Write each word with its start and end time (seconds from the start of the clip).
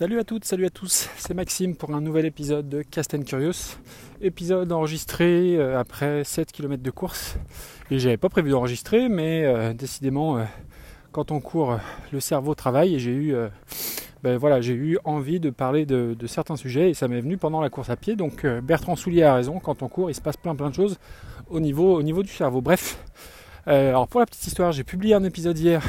Salut 0.00 0.18
à 0.18 0.24
toutes, 0.24 0.46
salut 0.46 0.64
à 0.64 0.70
tous, 0.70 1.10
c'est 1.18 1.34
Maxime 1.34 1.76
pour 1.76 1.94
un 1.94 2.00
nouvel 2.00 2.24
épisode 2.24 2.70
de 2.70 2.80
Cast 2.80 3.12
and 3.12 3.20
Curious. 3.24 3.76
Épisode 4.22 4.72
enregistré 4.72 5.58
euh, 5.58 5.78
après 5.78 6.24
7 6.24 6.52
km 6.52 6.82
de 6.82 6.90
course. 6.90 7.36
Et 7.90 7.98
j'avais 7.98 8.16
pas 8.16 8.30
prévu 8.30 8.48
d'enregistrer, 8.48 9.10
mais 9.10 9.44
euh, 9.44 9.74
décidément, 9.74 10.38
euh, 10.38 10.44
quand 11.12 11.30
on 11.32 11.40
court, 11.40 11.78
le 12.12 12.20
cerveau 12.20 12.54
travaille 12.54 12.94
et 12.94 12.98
j'ai 12.98 13.10
eu, 13.10 13.34
ben 14.22 14.40
envie 15.04 15.38
de 15.38 15.50
parler 15.50 15.84
de, 15.84 16.16
de, 16.18 16.26
certains 16.26 16.56
sujets 16.56 16.88
et 16.88 16.94
ça 16.94 17.06
m'est 17.06 17.20
venu 17.20 17.36
pendant 17.36 17.60
la 17.60 17.68
course 17.68 17.90
à 17.90 17.96
pied. 17.96 18.16
Donc 18.16 18.46
Bertrand 18.46 18.96
Soulier 18.96 19.24
a 19.24 19.34
raison, 19.34 19.60
quand 19.60 19.82
on 19.82 19.88
court, 19.88 20.10
il 20.10 20.14
se 20.14 20.22
passe 20.22 20.38
plein 20.38 20.56
plein 20.56 20.70
de 20.70 20.74
choses 20.74 20.96
au 21.50 21.60
niveau, 21.60 21.94
au 21.94 22.02
niveau 22.02 22.22
du 22.22 22.30
cerveau. 22.30 22.62
Bref, 22.62 23.04
alors 23.66 24.08
pour 24.08 24.20
la 24.20 24.24
petite 24.24 24.46
histoire, 24.46 24.72
j'ai 24.72 24.82
publié 24.82 25.12
un 25.12 25.24
épisode 25.24 25.58
hier 25.58 25.82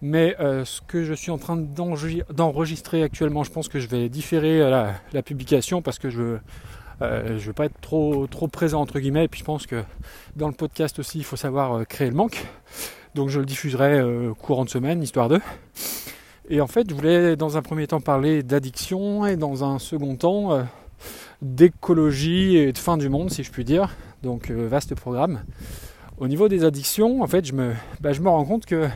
mais 0.00 0.36
euh, 0.40 0.64
ce 0.64 0.80
que 0.80 1.02
je 1.02 1.12
suis 1.12 1.30
en 1.30 1.38
train 1.38 1.56
d'enregistrer 1.56 3.02
actuellement, 3.02 3.42
je 3.42 3.50
pense 3.50 3.68
que 3.68 3.80
je 3.80 3.88
vais 3.88 4.08
différer 4.08 4.58
la, 4.58 4.94
la 5.12 5.22
publication 5.22 5.82
parce 5.82 5.98
que 5.98 6.08
je 6.08 6.22
ne 6.22 6.38
euh, 7.02 7.36
veux 7.38 7.52
pas 7.52 7.64
être 7.64 7.80
trop, 7.80 8.26
présent 8.50 8.80
entre 8.80 9.00
guillemets. 9.00 9.24
Et 9.24 9.28
puis 9.28 9.40
je 9.40 9.44
pense 9.44 9.66
que 9.66 9.82
dans 10.36 10.46
le 10.46 10.54
podcast 10.54 10.98
aussi, 11.00 11.18
il 11.18 11.24
faut 11.24 11.36
savoir 11.36 11.78
euh, 11.78 11.84
créer 11.84 12.08
le 12.08 12.14
manque. 12.14 12.46
Donc 13.14 13.28
je 13.28 13.40
le 13.40 13.46
diffuserai 13.46 14.02
courant 14.38 14.64
de 14.64 14.70
semaine, 14.70 15.02
histoire 15.02 15.28
de. 15.28 15.40
Et 16.48 16.60
en 16.60 16.66
fait, 16.66 16.88
je 16.88 16.94
voulais 16.94 17.36
dans 17.36 17.56
un 17.56 17.62
premier 17.62 17.86
temps 17.86 18.00
parler 18.00 18.42
d'addiction 18.42 19.26
et 19.26 19.36
dans 19.36 19.64
un 19.64 19.78
second 19.78 20.14
temps 20.14 20.66
d'écologie 21.42 22.56
et 22.56 22.72
de 22.72 22.78
fin 22.78 22.96
du 22.96 23.08
monde, 23.08 23.30
si 23.30 23.42
je 23.42 23.50
puis 23.50 23.64
dire. 23.64 23.96
Donc 24.22 24.50
vaste 24.50 24.94
programme. 24.94 25.42
Au 26.18 26.28
niveau 26.28 26.48
des 26.48 26.64
addictions, 26.64 27.22
en 27.22 27.26
fait, 27.26 27.44
je 27.44 27.54
me, 27.54 27.72
bah, 28.00 28.12
je 28.12 28.20
me 28.20 28.28
rends 28.28 28.44
compte 28.44 28.66
que 28.66 28.88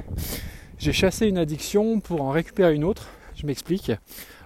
j'ai 0.82 0.92
chassé 0.92 1.28
une 1.28 1.38
addiction 1.38 2.00
pour 2.00 2.22
en 2.22 2.30
récupérer 2.30 2.74
une 2.74 2.82
autre. 2.82 3.06
Je 3.36 3.46
m'explique. 3.46 3.92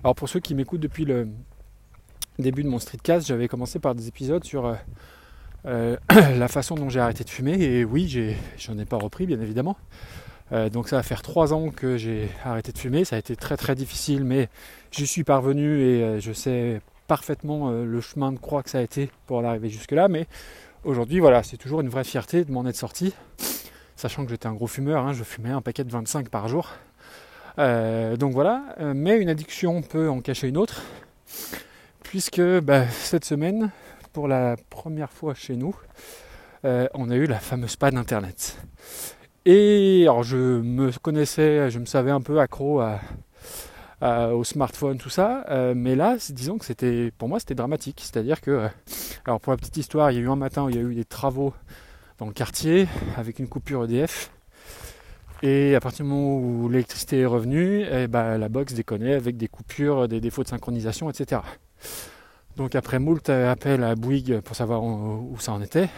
Alors 0.04 0.14
pour 0.14 0.28
ceux 0.28 0.38
qui 0.38 0.54
m'écoutent 0.54 0.82
depuis 0.82 1.06
le 1.06 1.28
début 2.38 2.62
de 2.62 2.68
mon 2.68 2.78
streetcast, 2.78 3.26
j'avais 3.26 3.48
commencé 3.48 3.78
par 3.78 3.94
des 3.94 4.06
épisodes 4.06 4.44
sur 4.44 4.66
euh, 4.66 4.74
euh, 5.64 5.96
la 6.36 6.48
façon 6.48 6.74
dont 6.74 6.90
j'ai 6.90 7.00
arrêté 7.00 7.24
de 7.24 7.30
fumer. 7.30 7.54
Et 7.62 7.86
oui, 7.86 8.36
j'en 8.58 8.76
ai, 8.76 8.84
pas 8.84 8.98
repris, 8.98 9.24
bien 9.24 9.40
évidemment. 9.40 9.78
Euh, 10.52 10.68
donc 10.68 10.90
ça 10.90 10.96
va 10.96 11.02
faire 11.02 11.22
trois 11.22 11.54
ans 11.54 11.70
que 11.70 11.96
j'ai 11.96 12.28
arrêté 12.44 12.70
de 12.70 12.76
fumer. 12.76 13.06
Ça 13.06 13.16
a 13.16 13.18
été 13.18 13.34
très 13.34 13.56
très 13.56 13.74
difficile, 13.74 14.22
mais 14.22 14.50
j'y 14.90 15.06
suis 15.06 15.24
parvenu 15.24 15.80
et 15.80 16.20
je 16.20 16.32
sais 16.34 16.82
parfaitement 17.06 17.70
le 17.70 18.00
chemin 18.02 18.30
de 18.30 18.38
croix 18.38 18.62
que 18.62 18.68
ça 18.68 18.78
a 18.78 18.82
été 18.82 19.08
pour 19.26 19.42
arriver 19.42 19.70
jusque-là. 19.70 20.08
Mais 20.08 20.26
aujourd'hui, 20.84 21.18
voilà, 21.18 21.42
c'est 21.42 21.56
toujours 21.56 21.80
une 21.80 21.88
vraie 21.88 22.04
fierté 22.04 22.44
de 22.44 22.52
m'en 22.52 22.66
être 22.66 22.76
sorti 22.76 23.14
sachant 23.96 24.24
que 24.24 24.30
j'étais 24.30 24.46
un 24.46 24.52
gros 24.52 24.66
fumeur, 24.66 25.04
hein, 25.04 25.12
je 25.12 25.24
fumais 25.24 25.50
un 25.50 25.62
paquet 25.62 25.82
de 25.82 25.90
25 25.90 26.28
par 26.28 26.48
jour. 26.48 26.70
Euh, 27.58 28.16
donc 28.16 28.32
voilà, 28.34 28.64
euh, 28.80 28.92
mais 28.94 29.18
une 29.18 29.30
addiction 29.30 29.80
peut 29.80 30.10
en 30.10 30.20
cacher 30.20 30.48
une 30.48 30.58
autre, 30.58 30.82
puisque 32.02 32.42
bah, 32.60 32.86
cette 32.88 33.24
semaine, 33.24 33.70
pour 34.12 34.28
la 34.28 34.56
première 34.68 35.10
fois 35.10 35.34
chez 35.34 35.56
nous, 35.56 35.74
euh, 36.66 36.86
on 36.92 37.10
a 37.10 37.16
eu 37.16 37.24
la 37.24 37.38
fameuse 37.38 37.76
panne 37.76 37.96
internet. 37.96 38.58
Et 39.46 40.02
alors 40.02 40.22
je 40.22 40.36
me 40.36 40.90
connaissais, 40.98 41.70
je 41.70 41.78
me 41.78 41.86
savais 41.86 42.10
un 42.10 42.20
peu 42.20 42.40
accro 42.40 42.82
au 44.02 44.44
smartphone, 44.44 44.98
tout 44.98 45.08
ça, 45.08 45.44
mais 45.74 45.94
là, 45.94 46.16
disons 46.30 46.58
que 46.58 46.64
c'était, 46.64 47.12
pour 47.16 47.28
moi, 47.28 47.38
c'était 47.38 47.54
dramatique. 47.54 48.00
C'est-à-dire 48.02 48.40
que, 48.40 48.68
alors 49.24 49.40
pour 49.40 49.52
la 49.52 49.56
petite 49.56 49.76
histoire, 49.76 50.10
il 50.10 50.16
y 50.16 50.18
a 50.18 50.22
eu 50.22 50.28
un 50.28 50.36
matin 50.36 50.64
où 50.64 50.68
il 50.68 50.74
y 50.74 50.78
a 50.78 50.82
eu 50.82 50.94
des 50.96 51.04
travaux 51.04 51.54
dans 52.18 52.26
le 52.26 52.32
quartier 52.32 52.88
avec 53.16 53.38
une 53.38 53.48
coupure 53.48 53.84
EDF. 53.84 54.30
Et 55.42 55.74
à 55.74 55.80
partir 55.80 56.04
du 56.04 56.10
moment 56.10 56.38
où 56.38 56.68
l'électricité 56.68 57.20
est 57.20 57.26
revenue, 57.26 57.84
eh 57.90 58.06
ben, 58.06 58.38
la 58.38 58.48
box 58.48 58.72
déconnait 58.72 59.14
avec 59.14 59.36
des 59.36 59.48
coupures, 59.48 60.08
des 60.08 60.20
défauts 60.20 60.42
de 60.42 60.48
synchronisation, 60.48 61.10
etc. 61.10 61.42
Donc 62.56 62.74
après 62.74 62.98
moult 62.98 63.28
appels 63.28 63.84
à 63.84 63.94
Bouygues 63.94 64.40
pour 64.40 64.56
savoir 64.56 64.82
où 64.82 65.36
ça 65.38 65.52
en 65.52 65.60
était. 65.60 65.88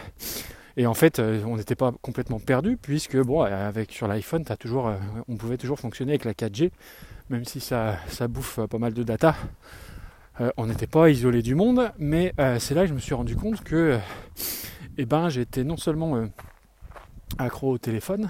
Et 0.79 0.87
en 0.87 0.93
fait, 0.93 1.19
euh, 1.19 1.43
on 1.45 1.57
n'était 1.57 1.75
pas 1.75 1.91
complètement 2.01 2.39
perdu 2.39 2.77
puisque 2.77 3.17
bon, 3.17 3.41
avec 3.41 3.91
sur 3.91 4.07
l'iPhone, 4.07 4.45
euh, 4.49 4.97
on 5.27 5.35
pouvait 5.35 5.57
toujours 5.57 5.77
fonctionner 5.77 6.13
avec 6.13 6.23
la 6.23 6.33
4G, 6.33 6.71
même 7.29 7.43
si 7.43 7.59
ça, 7.59 7.97
bouffe 8.29 8.61
pas 8.67 8.77
mal 8.77 8.93
de 8.93 9.03
data. 9.03 9.35
Euh, 10.39 10.51
on 10.55 10.67
n'était 10.67 10.87
pas 10.87 11.09
isolé 11.09 11.41
du 11.41 11.53
monde, 11.53 11.91
mais 11.97 12.33
c'est 12.59 12.75
là 12.75 12.83
que 12.83 12.87
je 12.87 12.93
me 12.93 12.99
suis 12.99 13.13
rendu 13.13 13.35
compte 13.35 13.61
que 13.61 13.99
et 14.99 15.03
eh 15.03 15.05
ben 15.05 15.29
j'étais 15.29 15.63
non 15.63 15.77
seulement 15.77 16.17
euh, 16.17 16.25
accro 17.37 17.71
au 17.71 17.77
téléphone, 17.77 18.29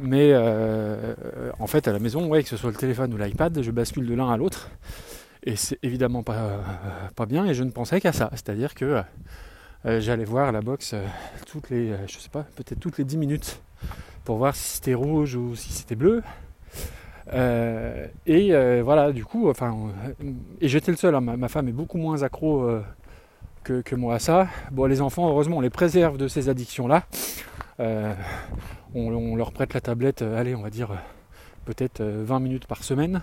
mais 0.00 0.30
euh, 0.32 1.14
en 1.60 1.68
fait 1.68 1.86
à 1.86 1.92
la 1.92 2.00
maison, 2.00 2.26
ouais, 2.26 2.42
que 2.42 2.48
ce 2.48 2.56
soit 2.56 2.72
le 2.72 2.76
téléphone 2.76 3.14
ou 3.14 3.16
l'iPad, 3.16 3.62
je 3.62 3.70
bascule 3.70 4.04
de 4.04 4.14
l'un 4.14 4.28
à 4.28 4.36
l'autre. 4.36 4.68
Et 5.44 5.54
c'est 5.54 5.78
évidemment 5.84 6.24
pas, 6.24 6.34
euh, 6.34 6.58
pas 7.14 7.24
bien, 7.24 7.46
et 7.46 7.54
je 7.54 7.62
ne 7.62 7.70
pensais 7.70 8.00
qu'à 8.00 8.12
ça. 8.12 8.30
C'est-à-dire 8.32 8.74
que 8.74 9.00
j'allais 9.84 10.24
voir 10.24 10.50
la 10.50 10.60
box 10.60 10.96
toutes 11.46 11.70
les, 11.70 11.94
je 12.08 12.18
sais 12.18 12.30
pas, 12.30 12.42
peut-être 12.56 12.80
toutes 12.80 12.98
les 12.98 13.04
10 13.04 13.16
minutes 13.16 13.62
pour 14.24 14.38
voir 14.38 14.56
si 14.56 14.74
c'était 14.74 14.94
rouge 14.94 15.36
ou 15.36 15.54
si 15.54 15.72
c'était 15.72 15.94
bleu. 15.94 16.20
et 18.26 18.80
voilà, 18.82 19.12
du 19.12 19.24
coup, 19.24 19.48
enfin, 19.48 19.72
et 20.60 20.66
j'étais 20.66 20.90
le 20.90 20.96
seul. 20.96 21.14
Hein. 21.14 21.20
ma, 21.20 21.48
femme 21.48 21.68
est 21.68 21.72
beaucoup 21.72 21.98
moins 21.98 22.24
accro 22.24 22.82
que, 23.62 23.94
moi 23.94 24.14
à 24.14 24.18
ça. 24.18 24.48
Bon, 24.70 24.86
les 24.86 25.00
enfants, 25.00 25.28
heureusement, 25.28 25.58
on 25.58 25.60
les 25.60 25.70
préserve 25.70 26.16
de 26.16 26.28
ces 26.28 26.48
addictions-là. 26.48 27.04
Euh, 27.78 28.14
on, 28.94 29.36
leur 29.36 29.52
prête 29.52 29.74
la 29.74 29.80
tablette, 29.80 30.22
euh, 30.22 30.38
allez, 30.38 30.54
on 30.54 30.62
va 30.62 30.70
dire 30.70 30.90
euh, 30.92 30.96
peut-être 31.64 32.02
20 32.02 32.40
minutes 32.40 32.66
par 32.66 32.84
semaine. 32.84 33.22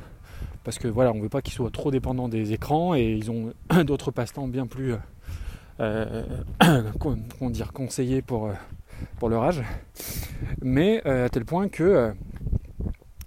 Parce 0.64 0.80
que 0.80 0.88
voilà, 0.88 1.12
on 1.12 1.16
ne 1.16 1.22
veut 1.22 1.30
pas 1.30 1.42
qu'ils 1.42 1.54
soient 1.54 1.72
trop 1.72 1.92
dépendants 1.92 2.28
des 2.28 2.54
écrans 2.54 2.94
et 2.96 3.14
ils 3.14 3.32
ont 3.32 3.54
d'autres 3.86 4.12
passe-temps 4.12 4.48
bien 4.48 4.68
plus 4.68 4.96
comment 7.00 7.50
dire, 7.50 7.72
conseillés 7.72 8.22
pour, 8.22 8.50
pour 9.20 9.30
leur 9.30 9.44
âge. 9.44 9.64
Mais 10.62 11.06
à 11.06 11.30
tel 11.30 11.46
point 11.46 11.70
que 11.70 12.14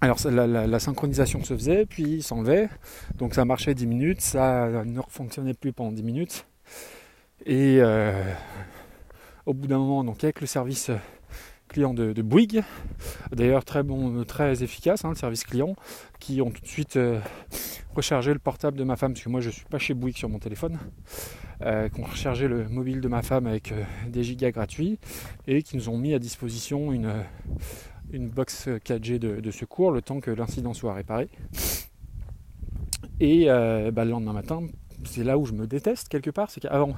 alors 0.01 0.17
la, 0.25 0.47
la, 0.47 0.79
synchronisation 0.79 1.43
se 1.43 1.53
faisait, 1.53 1.85
puis 1.85 2.21
s'enlevait, 2.23 2.69
donc 3.17 3.35
ça 3.35 3.45
marchait 3.45 3.75
10 3.75 3.85
minutes, 3.85 4.21
ça 4.21 4.83
ne 4.83 4.99
fonctionnait 5.07 5.53
plus 5.53 5.73
pendant 5.73 5.91
10 5.91 6.03
minutes, 6.03 6.45
et 7.45 7.77
euh, 7.79 8.33
au 9.45 9.53
bout 9.53 9.67
d'un 9.67 9.79
moment, 9.79 10.03
donc 10.03 10.23
avec 10.23 10.41
le 10.41 10.47
service 10.47 10.89
euh, 10.89 10.97
client 11.67 11.93
de, 11.93 12.21
Bouygues, 12.21 12.63
d'ailleurs 13.31 13.65
très 13.65 13.81
bon, 13.81 14.23
très 14.25 14.61
efficace, 14.63 15.05
hein, 15.05 15.09
le 15.09 15.15
service 15.15 15.43
client, 15.43 15.75
qui 16.19 16.41
ont 16.41 16.51
tout 16.51 16.61
de 16.61 16.67
suite 16.67 16.97
euh, 16.97 17.19
rechargé 17.95 18.33
le 18.33 18.39
portable 18.39 18.77
de 18.77 18.83
ma 18.83 18.95
femme, 18.95 19.13
parce 19.13 19.23
que 19.23 19.29
moi 19.29 19.41
je 19.41 19.49
suis 19.49 19.65
pas 19.65 19.79
chez 19.79 19.93
Bouygues 19.93 20.17
sur 20.17 20.29
mon 20.29 20.39
téléphone, 20.39 20.77
qui 21.61 22.01
ont 22.01 22.05
rechargé 22.05 22.47
le 22.47 22.67
mobile 22.67 23.01
de 23.01 23.07
ma 23.07 23.21
femme 23.21 23.45
avec 23.45 23.71
des 24.07 24.23
gigas 24.23 24.49
gratuits 24.49 24.97
et 25.45 25.61
qui 25.61 25.77
nous 25.77 25.89
ont 25.89 25.97
mis 25.97 26.15
à 26.15 26.19
disposition 26.19 26.91
une, 26.91 27.13
une 28.11 28.29
box 28.29 28.67
4G 28.67 29.19
de, 29.19 29.51
secours 29.51 29.91
le 29.91 30.01
temps 30.01 30.21
que 30.21 30.31
l'incident 30.31 30.73
soit 30.73 30.95
réparé. 30.95 31.29
Et 33.19 33.45
bah, 33.45 34.05
le 34.05 34.09
lendemain 34.09 34.33
matin, 34.33 34.63
c'est 35.05 35.23
là 35.23 35.37
où 35.37 35.45
je 35.45 35.53
me 35.53 35.67
déteste 35.67 36.09
quelque 36.09 36.29
part, 36.29 36.49
c'est 36.49 36.61
qu'avant, 36.61 36.95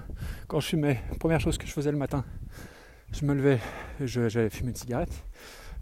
quand 0.48 0.60
je 0.60 0.68
fumais, 0.68 1.02
première 1.20 1.40
chose 1.40 1.58
que 1.58 1.68
je 1.68 1.72
faisais 1.72 1.92
le 1.92 1.98
matin, 1.98 2.24
je 3.12 3.26
me 3.26 3.34
levais, 3.34 3.60
j'allais 4.02 4.50
fumer 4.50 4.70
une 4.70 4.76
cigarette. 4.76 5.24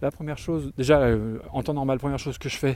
La 0.01 0.09
première 0.09 0.39
chose, 0.39 0.73
déjà 0.77 0.99
euh, 0.99 1.37
en 1.51 1.61
temps 1.61 1.75
normal, 1.75 1.97
la 1.97 1.99
première 1.99 2.17
chose 2.17 2.39
que 2.39 2.49
je 2.49 2.57
fais, 2.57 2.75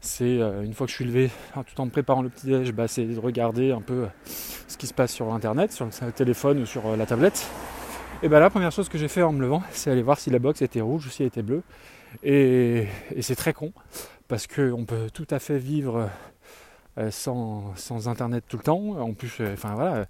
c'est 0.00 0.40
euh, 0.40 0.62
une 0.62 0.72
fois 0.72 0.86
que 0.86 0.90
je 0.90 0.96
suis 0.96 1.04
levé, 1.04 1.30
tout 1.66 1.80
en 1.80 1.84
me 1.84 1.90
préparant 1.90 2.22
le 2.22 2.30
petit 2.30 2.46
déj, 2.46 2.72
bah, 2.72 2.88
c'est 2.88 3.04
de 3.04 3.18
regarder 3.18 3.72
un 3.72 3.82
peu 3.82 4.04
euh, 4.04 4.06
ce 4.68 4.78
qui 4.78 4.86
se 4.86 4.94
passe 4.94 5.12
sur 5.12 5.32
internet, 5.34 5.70
sur 5.70 5.84
le 5.84 6.12
téléphone 6.12 6.60
ou 6.60 6.66
sur 6.66 6.96
la 6.96 7.04
tablette. 7.04 7.46
Et 8.22 8.28
bah 8.28 8.40
la 8.40 8.50
première 8.50 8.72
chose 8.72 8.88
que 8.88 8.96
j'ai 8.96 9.08
fait 9.08 9.22
en 9.22 9.32
me 9.32 9.40
levant, 9.40 9.62
c'est 9.72 9.90
aller 9.90 10.02
voir 10.02 10.18
si 10.18 10.30
la 10.30 10.38
box 10.38 10.62
était 10.62 10.80
rouge 10.80 11.06
ou 11.06 11.10
si 11.10 11.22
elle 11.22 11.28
était 11.28 11.42
bleue. 11.42 11.62
Et, 12.22 12.86
et 13.14 13.20
c'est 13.20 13.34
très 13.34 13.52
con, 13.52 13.72
parce 14.28 14.46
qu'on 14.46 14.84
peut 14.86 15.10
tout 15.12 15.26
à 15.30 15.38
fait 15.38 15.58
vivre 15.58 16.08
euh, 16.98 17.10
sans, 17.10 17.72
internet 18.06 18.44
tout 18.46 18.58
le 18.58 18.62
temps. 18.62 19.00
En 19.00 19.14
plus, 19.14 19.40
euh, 19.40 19.54
enfin 19.54 19.74
voilà, 19.74 20.06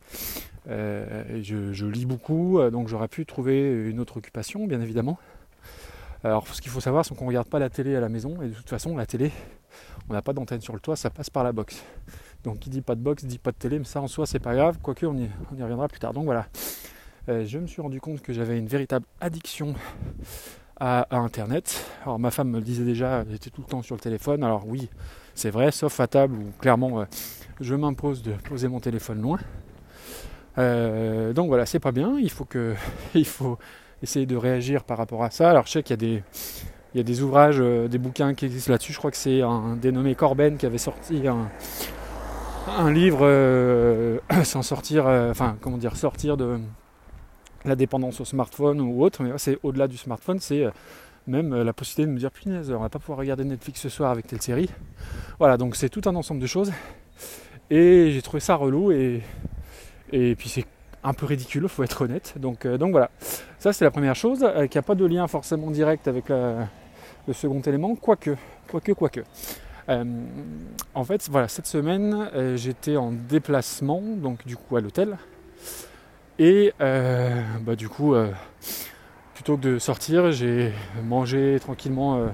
euh, 0.68 1.40
je, 1.40 1.86
lis 1.86 2.06
beaucoup, 2.06 2.60
donc 2.70 2.88
j'aurais 2.88 3.08
pu 3.08 3.24
trouver 3.24 3.88
une 3.88 4.00
autre 4.00 4.16
occupation, 4.16 4.66
bien 4.66 4.80
évidemment. 4.80 5.18
Alors, 6.24 6.46
ce 6.48 6.60
qu'il 6.60 6.70
faut 6.70 6.80
savoir, 6.80 7.04
c'est 7.04 7.14
qu'on 7.14 7.24
ne 7.24 7.28
regarde 7.28 7.48
pas 7.48 7.58
la 7.58 7.68
télé 7.68 7.94
à 7.96 8.00
la 8.00 8.08
maison, 8.08 8.42
et 8.42 8.48
de 8.48 8.54
toute 8.54 8.68
façon, 8.68 8.96
la 8.96 9.06
télé, 9.06 9.32
on 10.08 10.12
n'a 10.12 10.22
pas 10.22 10.32
d'antenne 10.32 10.60
sur 10.60 10.74
le 10.74 10.80
toit, 10.80 10.96
ça 10.96 11.10
passe 11.10 11.30
par 11.30 11.44
la 11.44 11.52
box. 11.52 11.82
Donc, 12.44 12.60
qui 12.60 12.70
dit 12.70 12.80
pas 12.80 12.94
de 12.94 13.00
box, 13.00 13.24
dit 13.24 13.38
pas 13.38 13.52
de 13.52 13.56
télé, 13.56 13.78
mais 13.78 13.84
ça 13.84 14.00
en 14.00 14.08
soi, 14.08 14.26
c'est 14.26 14.40
pas 14.40 14.54
grave, 14.54 14.78
quoique 14.82 15.06
on 15.06 15.16
y, 15.16 15.28
reviendra 15.50 15.88
plus 15.88 16.00
tard. 16.00 16.12
Donc 16.12 16.24
voilà, 16.24 16.46
je 17.28 17.58
me 17.58 17.66
suis 17.66 17.82
rendu 17.82 18.00
compte 18.00 18.22
que 18.22 18.32
j'avais 18.32 18.58
une 18.58 18.66
véritable 18.66 19.06
addiction 19.20 19.74
à, 20.80 21.06
Internet. 21.10 21.84
Alors, 22.02 22.18
ma 22.18 22.32
femme 22.32 22.50
me 22.50 22.58
le 22.58 22.64
disait 22.64 22.84
déjà, 22.84 23.24
était 23.32 23.50
tout 23.50 23.62
le 23.62 23.68
temps 23.68 23.82
sur 23.82 23.94
le 23.94 24.00
téléphone. 24.00 24.42
Alors, 24.42 24.66
oui, 24.66 24.88
c'est 25.34 25.50
vrai, 25.50 25.70
sauf 25.70 25.98
à 26.00 26.06
table 26.06 26.36
où 26.36 26.52
clairement 26.60 27.00
euh, 27.00 27.04
je 27.60 27.74
m'impose 27.74 28.22
de 28.22 28.32
poser 28.32 28.68
mon 28.68 28.80
téléphone 28.80 29.20
loin. 29.20 29.38
Euh, 30.58 31.32
donc 31.32 31.48
voilà, 31.48 31.66
c'est 31.66 31.78
pas 31.78 31.92
bien. 31.92 32.16
Il 32.18 32.30
faut 32.30 32.44
que, 32.44 32.74
il 33.14 33.26
faut 33.26 33.58
essayer 34.02 34.26
de 34.26 34.36
réagir 34.36 34.84
par 34.84 34.98
rapport 34.98 35.22
à 35.24 35.30
ça. 35.30 35.50
Alors 35.50 35.66
je 35.66 35.72
sais 35.72 35.82
qu'il 35.82 35.92
y 35.92 35.94
a 35.94 36.14
des, 36.14 36.22
il 36.94 36.98
y 36.98 37.00
a 37.00 37.04
des 37.04 37.22
ouvrages, 37.22 37.58
des 37.58 37.98
bouquins 37.98 38.34
qui 38.34 38.46
existent 38.46 38.72
là-dessus. 38.72 38.92
Je 38.92 38.98
crois 38.98 39.10
que 39.10 39.16
c'est 39.16 39.42
un 39.42 39.76
dénommé 39.76 40.14
Corben 40.14 40.56
qui 40.56 40.66
avait 40.66 40.78
sorti 40.78 41.26
un, 41.26 41.48
un 42.68 42.90
livre 42.90 44.20
sans 44.44 44.62
sortir, 44.62 45.06
enfin 45.06 45.56
comment 45.60 45.78
dire, 45.78 45.96
sortir 45.96 46.36
de 46.36 46.58
la 47.64 47.76
dépendance 47.76 48.20
au 48.20 48.24
smartphone 48.24 48.80
ou 48.80 49.02
autre, 49.02 49.22
mais 49.22 49.30
c'est 49.36 49.58
au-delà 49.62 49.86
du 49.86 49.96
smartphone, 49.96 50.40
c'est 50.40 50.66
même 51.26 51.62
la 51.62 51.72
possibilité 51.72 52.08
de 52.08 52.14
me 52.14 52.18
dire 52.18 52.30
punaise, 52.30 52.70
on 52.70 52.80
va 52.80 52.88
pas 52.88 52.98
pouvoir 52.98 53.18
regarder 53.18 53.44
Netflix 53.44 53.80
ce 53.80 53.88
soir 53.88 54.10
avec 54.10 54.26
telle 54.26 54.42
série. 54.42 54.70
Voilà, 55.38 55.56
donc 55.56 55.76
c'est 55.76 55.88
tout 55.88 56.02
un 56.08 56.14
ensemble 56.14 56.40
de 56.40 56.46
choses. 56.46 56.72
Et 57.70 58.10
j'ai 58.10 58.22
trouvé 58.22 58.40
ça 58.40 58.54
relou 58.56 58.92
et, 58.92 59.22
et 60.12 60.34
puis 60.36 60.48
c'est 60.48 60.66
un 61.04 61.14
peu 61.14 61.26
ridicule, 61.26 61.68
faut 61.68 61.82
être 61.82 62.02
honnête. 62.02 62.34
Donc, 62.36 62.66
donc 62.66 62.90
voilà, 62.90 63.10
ça 63.58 63.72
c'est 63.72 63.84
la 63.84 63.90
première 63.90 64.16
chose, 64.16 64.44
qui 64.70 64.78
n'a 64.78 64.82
pas 64.82 64.94
de 64.94 65.04
lien 65.06 65.26
forcément 65.26 65.70
direct 65.70 66.06
avec 66.08 66.28
le 66.28 67.32
second 67.32 67.60
élément, 67.60 67.94
quoique, 67.94 68.36
quoique, 68.68 68.92
quoique. 68.92 69.20
Euh, 69.88 70.04
en 70.94 71.04
fait, 71.04 71.28
voilà, 71.30 71.48
cette 71.48 71.66
semaine, 71.66 72.28
euh, 72.34 72.56
j'étais 72.56 72.96
en 72.96 73.12
déplacement, 73.12 74.00
donc 74.00 74.46
du 74.46 74.56
coup 74.56 74.76
à 74.76 74.80
l'hôtel. 74.80 75.18
Et 76.38 76.72
euh, 76.80 77.42
bah, 77.60 77.76
du 77.76 77.88
coup, 77.88 78.14
plutôt 79.42 79.56
que 79.56 79.66
de 79.66 79.78
sortir, 79.80 80.30
j'ai 80.30 80.72
mangé 81.02 81.58
tranquillement 81.60 82.28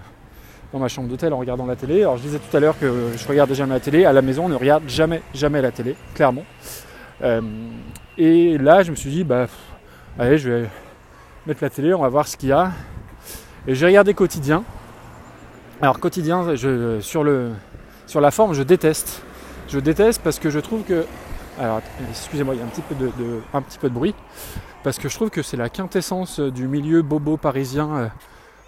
dans 0.74 0.78
ma 0.78 0.88
chambre 0.88 1.08
d'hôtel 1.08 1.32
en 1.32 1.38
regardant 1.38 1.64
la 1.64 1.74
télé. 1.74 2.02
Alors 2.02 2.18
je 2.18 2.22
disais 2.22 2.38
tout 2.38 2.54
à 2.54 2.60
l'heure 2.60 2.78
que 2.78 3.12
je 3.16 3.26
regardais 3.26 3.54
jamais 3.54 3.72
la 3.72 3.80
télé. 3.80 4.04
À 4.04 4.12
la 4.12 4.20
maison, 4.20 4.44
on 4.44 4.48
ne 4.50 4.54
regarde 4.54 4.82
jamais, 4.88 5.22
jamais 5.32 5.62
la 5.62 5.70
télé, 5.70 5.96
clairement. 6.14 6.44
et 8.18 8.58
là, 8.58 8.82
je 8.82 8.90
me 8.90 8.96
suis 8.96 9.08
dit, 9.08 9.24
bah, 9.24 9.46
allez, 10.18 10.36
je 10.36 10.50
vais 10.50 10.68
mettre 11.46 11.62
la 11.62 11.70
télé, 11.70 11.94
on 11.94 12.02
va 12.02 12.10
voir 12.10 12.28
ce 12.28 12.36
qu'il 12.36 12.50
y 12.50 12.52
a. 12.52 12.72
Et 13.66 13.74
j'ai 13.74 13.86
regardé 13.86 14.12
quotidien. 14.12 14.62
Alors 15.80 16.00
quotidien, 16.00 16.56
je, 16.56 17.00
sur, 17.00 17.24
le, 17.24 17.52
sur 18.06 18.20
la 18.20 18.30
forme, 18.30 18.52
je 18.52 18.62
déteste. 18.62 19.22
Je 19.70 19.78
déteste 19.78 20.20
parce 20.22 20.38
que 20.38 20.50
je 20.50 20.58
trouve 20.58 20.82
que... 20.82 21.06
Alors 21.58 21.82
excusez-moi, 22.08 22.54
il 22.54 22.58
y 22.58 22.60
a 22.60 22.64
un 22.64 22.68
petit, 22.68 22.82
peu 22.82 22.94
de, 23.88 23.92
bruit. 23.92 24.14
Parce 24.84 24.98
que 24.98 25.08
je 25.08 25.14
trouve 25.16 25.30
que 25.30 25.42
c'est 25.42 25.56
la 25.56 25.68
quintessence 25.68 26.38
du 26.38 26.68
milieu 26.68 27.02
bobo 27.02 27.36
parisien, 27.36 27.96
euh, 27.96 28.08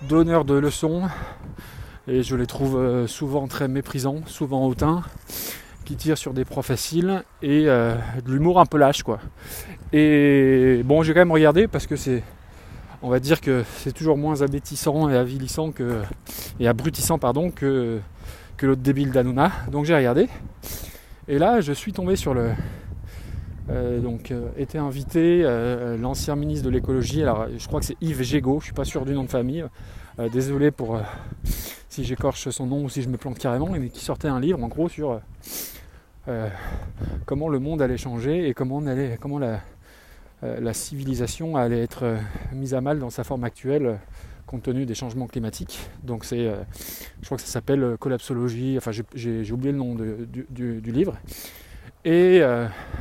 donneur 0.08 0.44
de 0.44 0.54
leçons. 0.54 1.02
Et 2.08 2.24
je 2.24 2.34
les 2.34 2.46
trouve 2.46 2.76
euh, 2.76 3.06
souvent 3.06 3.46
très 3.46 3.68
méprisants, 3.68 4.22
souvent 4.26 4.66
hautains, 4.66 5.02
qui 5.84 5.94
tirent 5.94 6.18
sur 6.18 6.34
des 6.34 6.44
proies 6.44 6.64
faciles 6.64 7.22
et 7.42 7.68
euh, 7.68 7.94
de 8.24 8.32
l'humour 8.32 8.58
un 8.58 8.66
peu 8.66 8.78
lâche 8.78 9.04
quoi. 9.04 9.20
Et 9.92 10.82
bon, 10.84 11.04
j'ai 11.04 11.14
quand 11.14 11.20
même 11.20 11.30
regardé 11.30 11.68
parce 11.68 11.86
que 11.86 11.94
c'est 11.94 12.24
on 13.02 13.08
va 13.08 13.20
dire 13.20 13.40
que 13.40 13.64
c'est 13.78 13.92
toujours 13.92 14.16
moins 14.16 14.42
abétissant 14.42 15.08
et 15.08 15.16
avilissant 15.16 15.70
que, 15.70 16.02
et 16.58 16.66
abrutissant 16.66 17.18
pardon, 17.18 17.52
que, 17.52 18.00
que 18.56 18.66
l'autre 18.66 18.82
débile 18.82 19.12
d'Anouna. 19.12 19.52
Donc 19.70 19.84
j'ai 19.84 19.94
regardé. 19.94 20.28
Et 21.30 21.38
là, 21.38 21.60
je 21.60 21.72
suis 21.72 21.92
tombé 21.92 22.16
sur 22.16 22.34
le. 22.34 22.50
Euh, 23.70 24.00
donc, 24.00 24.32
euh, 24.32 24.48
était 24.58 24.78
invité 24.78 25.42
euh, 25.44 25.96
l'ancien 25.96 26.34
ministre 26.34 26.64
de 26.64 26.70
l'écologie. 26.70 27.22
Alors, 27.22 27.46
je 27.56 27.64
crois 27.68 27.78
que 27.78 27.86
c'est 27.86 27.96
Yves 28.00 28.22
Gégaud, 28.22 28.58
je 28.58 28.64
suis 28.64 28.74
pas 28.74 28.84
sûr 28.84 29.04
du 29.04 29.12
nom 29.12 29.22
de 29.22 29.30
famille. 29.30 29.64
désolé 30.32 30.72
pour 30.72 31.00
si 31.88 32.02
j'écorche 32.02 32.50
son 32.50 32.66
nom 32.66 32.82
ou 32.82 32.88
si 32.88 33.00
je 33.00 33.08
me 33.08 33.16
plante 33.16 33.38
carrément, 33.38 33.68
mais 33.68 33.90
qui 33.90 34.04
sortait 34.04 34.26
un 34.26 34.40
livre 34.40 34.60
en 34.60 34.66
gros 34.66 34.88
sur 34.88 35.20
comment 37.26 37.48
le 37.48 37.60
monde 37.60 37.80
allait 37.80 37.96
changer 37.96 38.48
et 38.48 38.52
comment, 38.52 38.78
on 38.78 38.86
allait, 38.88 39.16
comment 39.20 39.38
la, 39.38 40.74
civilisation 40.74 41.56
allait 41.56 41.80
être 41.80 42.16
mise 42.52 42.74
à 42.74 42.80
mal 42.80 42.98
dans 42.98 43.10
sa 43.10 43.22
forme 43.22 43.44
actuelle 43.44 44.00
compte 44.50 44.62
tenu 44.64 44.84
des 44.84 44.96
changements 44.96 45.28
climatiques. 45.28 45.78
Donc 46.02 46.24
c'est, 46.24 46.50
je 47.20 47.26
crois 47.26 47.36
que 47.36 47.42
ça 47.42 47.48
s'appelle 47.48 47.96
collapsologie, 48.00 48.76
enfin 48.76 48.90
j'ai 49.14 49.52
oublié 49.52 49.70
le 49.70 49.78
nom 49.78 49.94
du, 49.94 50.80
livre. 50.92 51.16
Et 52.04 52.42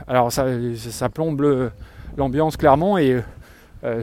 alors 0.08 0.32
ça, 0.32 1.10
plombe 1.10 1.72
l'ambiance 2.18 2.56
clairement 2.56 3.00
et 3.00 3.22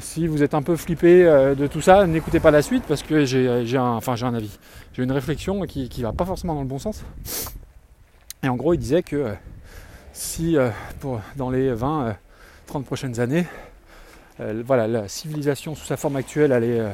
si 0.01 0.27
vous 0.27 0.43
êtes 0.43 0.55
un 0.55 0.63
peu 0.63 0.75
flippé 0.75 1.23
de 1.25 1.67
tout 1.69 1.81
ça, 1.81 2.07
n'écoutez 2.07 2.41
pas 2.41 2.51
la 2.51 2.63
suite 2.63 2.83
parce 2.89 3.05
que 3.05 3.25
j'ai 3.25 3.77
un, 3.77 3.93
enfin, 3.93 4.15
un 4.23 4.35
avis. 4.35 4.59
J'ai 4.93 5.05
une 5.05 5.13
réflexion 5.13 5.63
qui 5.63 5.89
ne 5.99 6.03
va 6.03 6.13
pas 6.13 6.25
forcément 6.25 6.55
dans 6.55 6.63
le 6.63 6.69
bon 6.69 6.81
sens. 6.81 7.05
Et 8.43 8.49
en 8.49 8.57
gros, 8.57 8.75
il 8.75 8.79
disait 8.79 9.05
que 9.05 9.33
si 10.13 10.57
pour, 10.99 11.21
dans 11.37 11.51
les 11.51 11.73
20, 11.73 12.17
30 12.67 12.85
prochaines 12.85 13.21
années, 13.21 13.47
euh, 14.41 14.63
voilà, 14.67 14.87
la 14.87 15.09
civilisation 15.09 15.75
sous 15.75 15.87
sa 15.87 15.97
forme 15.97 16.17
actuelle 16.17 16.53
allait 16.53 16.81
euh, 16.81 16.91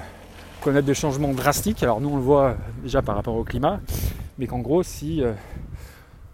connaître 0.62 0.86
des 0.86 0.94
changements 0.94 1.32
drastiques. 1.32 1.82
Alors 1.82 2.00
nous 2.00 2.08
on 2.08 2.16
le 2.16 2.22
voit 2.22 2.56
déjà 2.82 3.02
par 3.02 3.16
rapport 3.16 3.34
au 3.34 3.42
climat, 3.42 3.80
mais 4.38 4.46
qu'en 4.46 4.60
gros 4.60 4.82
si 4.82 5.20
euh, 5.20 5.32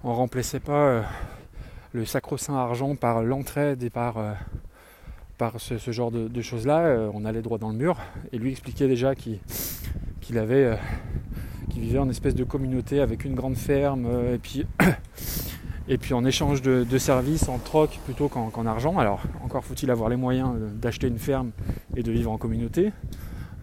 on 0.05 0.15
remplaçait 0.15 0.61
pas 0.61 1.03
le 1.93 2.05
sacro-saint 2.05 2.55
argent 2.55 2.95
par 2.95 3.23
l'entraide 3.23 3.83
et 3.83 3.91
par, 3.91 4.17
par 5.39 5.55
ce, 5.59 5.91
genre 5.91 6.11
de, 6.11 6.43
choses-là, 6.43 7.09
on 7.15 7.25
allait 7.25 7.43
droit 7.43 7.59
dans 7.59 7.71
le 7.71 7.75
mur. 7.75 7.97
Et 8.33 8.39
lui 8.39 8.51
expliquait 8.51 8.87
déjà 8.87 9.15
qu'il 9.15 9.41
avait 10.39 10.79
qu'il 11.71 11.81
vivait 11.81 11.99
en 11.99 12.09
espèce 12.09 12.35
de 12.35 12.45
communauté 12.45 13.01
avec 13.01 13.25
une 13.25 13.35
grande 13.35 13.57
ferme 13.57 14.07
et 14.35 14.39
puis 14.39 14.67
et 15.89 15.97
puis 15.97 16.13
en 16.13 16.25
échange 16.25 16.61
de, 16.63 16.99
services, 16.99 17.49
en 17.49 17.59
troc 17.59 17.99
plutôt 18.05 18.29
qu'en 18.29 18.67
argent. 18.67 18.99
Alors 18.99 19.23
encore 19.43 19.65
faut-il 19.65 19.91
avoir 19.91 20.11
les 20.11 20.17
moyens 20.17 20.51
d'acheter 20.81 21.09
une 21.09 21.19
ferme 21.19 21.51
et 21.97 22.03
de 22.03 22.13
vivre 22.13 22.31
en 22.31 22.37
communauté. 22.37 22.93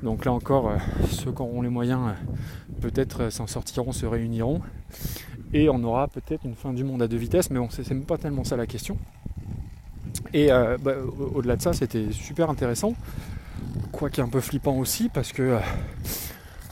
Donc 0.05 0.23
là 0.23 0.31
encore, 0.31 0.69
euh, 0.69 0.77
ceux 1.09 1.31
qui 1.31 1.41
auront 1.41 1.63
les 1.63 1.69
moyens 1.69 1.99
euh, 2.09 2.79
peut-être 2.79 3.23
euh, 3.23 3.29
s'en 3.31 3.47
sortiront, 3.47 3.91
se 3.91 4.05
réuniront. 4.05 4.61
Et 5.51 5.67
on 5.67 5.83
aura 5.83 6.07
peut-être 6.07 6.45
une 6.45 6.53
fin 6.53 6.73
du 6.73 6.83
monde 6.83 7.01
à 7.01 7.07
deux 7.07 7.17
vitesses, 7.17 7.49
mais 7.49 7.57
bon, 7.57 7.69
c'est 7.71 7.89
même 7.89 8.05
pas 8.05 8.19
tellement 8.19 8.43
ça 8.43 8.55
la 8.55 8.67
question. 8.67 8.99
Et 10.31 10.49
bah, 10.49 10.95
au-delà 11.33 11.55
de 11.55 11.61
ça, 11.61 11.71
c'était 11.71 12.11
super 12.11 12.49
intéressant, 12.49 12.93
quoique 13.93 14.21
un 14.21 14.27
peu 14.27 14.41
flippant 14.41 14.75
aussi, 14.77 15.07
parce 15.07 15.31
que 15.31 15.57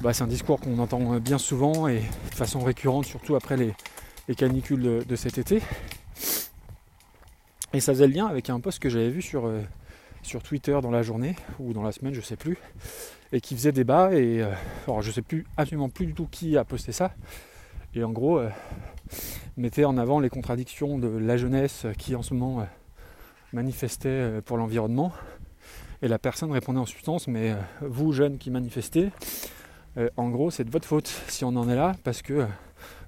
bah, 0.01 0.11
c'est 0.11 0.23
un 0.23 0.27
discours 0.27 0.59
qu'on 0.59 0.77
entend 0.79 1.17
bien 1.19 1.37
souvent 1.37 1.87
et 1.87 1.99
de 1.99 2.35
façon 2.35 2.59
récurrente, 2.59 3.05
surtout 3.05 3.35
après 3.35 3.55
les, 3.55 3.73
les 4.27 4.35
canicules 4.35 5.05
de, 5.07 5.15
cet 5.15 5.37
été. 5.37 5.61
Et 7.73 7.79
ça 7.79 7.93
faisait 7.93 8.07
le 8.07 8.13
lien 8.13 8.25
avec 8.25 8.49
un 8.49 8.59
post 8.59 8.79
que 8.79 8.89
j'avais 8.89 9.09
vu 9.09 9.21
sur, 9.21 9.49
sur 10.23 10.43
Twitter 10.43 10.77
dans 10.81 10.91
la 10.91 11.03
journée 11.03 11.35
ou 11.59 11.71
dans 11.71 11.83
la 11.83 11.93
semaine, 11.93 12.13
je 12.13 12.21
sais 12.21 12.37
plus, 12.37 12.57
et 13.33 13.41
qui 13.41 13.55
faisait 13.55 13.73
débat. 13.73 14.13
Et 14.13 14.41
euh, 14.41 14.51
alors 14.87 15.01
je 15.01 15.11
sais 15.11 15.21
plus 15.21 15.45
absolument 15.57 15.89
plus 15.89 16.05
du 16.05 16.13
tout 16.13 16.27
qui 16.31 16.55
a 16.57 16.63
posté 16.63 16.93
ça. 16.93 17.13
Et 17.93 18.03
en 18.03 18.11
gros, 18.11 18.39
euh, 18.39 18.49
mettait 19.57 19.83
en 19.83 19.97
avant 19.97 20.21
les 20.21 20.29
contradictions 20.29 20.97
de 20.97 21.07
la 21.07 21.35
jeunesse 21.35 21.85
qui 21.97 22.15
en 22.15 22.21
ce 22.21 22.33
moment 22.33 22.65
manifestait 23.51 24.41
pour 24.45 24.57
l'environnement. 24.57 25.11
Et 26.01 26.07
la 26.07 26.17
personne 26.17 26.51
répondait 26.51 26.79
en 26.79 26.85
substance, 26.85 27.27
mais 27.27 27.53
vous 27.81 28.13
jeunes 28.13 28.37
qui 28.37 28.49
manifestez, 28.49 29.11
en 30.17 30.29
gros 30.29 30.49
c'est 30.49 30.63
de 30.63 30.71
votre 30.71 30.87
faute 30.87 31.07
si 31.27 31.45
on 31.45 31.49
en 31.49 31.69
est 31.69 31.75
là, 31.75 31.93
parce 32.03 32.23
que 32.23 32.47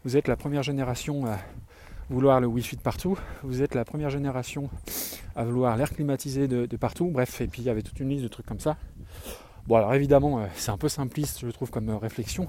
vous 0.03 0.17
êtes 0.17 0.27
la 0.27 0.35
première 0.35 0.61
génération 0.61 1.25
à 1.25 1.39
vouloir 2.09 2.39
le 2.39 2.47
wifi 2.47 2.75
de 2.75 2.81
partout. 2.81 3.17
Vous 3.43 3.61
êtes 3.61 3.73
la 3.73 3.85
première 3.85 4.09
génération 4.09 4.69
à 5.35 5.43
vouloir 5.43 5.75
l'air 5.77 5.89
climatisé 5.89 6.47
de, 6.47 6.77
partout. 6.77 7.09
Bref, 7.09 7.41
et 7.41 7.47
puis 7.47 7.61
il 7.61 7.65
y 7.65 7.69
avait 7.69 7.81
toute 7.81 7.99
une 7.99 8.09
liste 8.09 8.23
de 8.23 8.27
trucs 8.27 8.45
comme 8.45 8.59
ça. 8.59 8.77
Bon, 9.67 9.77
alors 9.77 9.95
évidemment, 9.95 10.41
euh, 10.41 10.45
c'est 10.53 10.69
un 10.69 10.77
peu 10.77 10.89
simpliste, 10.89 11.39
je 11.39 11.49
trouve, 11.49 11.71
comme 11.71 11.89
euh, 11.89 11.97
réflexion. 11.97 12.47